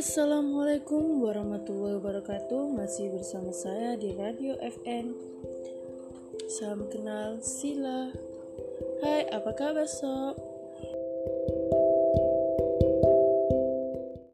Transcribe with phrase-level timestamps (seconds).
[0.00, 2.72] Assalamualaikum warahmatullahi wabarakatuh.
[2.72, 5.12] Masih bersama saya di Radio FN
[6.48, 8.08] Salam kenal Sila.
[9.04, 10.40] Hai apa kabar sob?